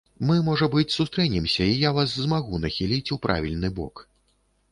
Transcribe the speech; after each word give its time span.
Мы, 0.27 0.35
можа 0.45 0.67
быць, 0.75 0.93
сустрэнемся 0.99 1.67
і 1.67 1.75
я 1.83 1.91
вас 1.99 2.17
змагу 2.23 2.61
нахіліць 2.63 3.11
ў 3.17 3.21
правільны 3.27 3.71
бок. 3.81 3.95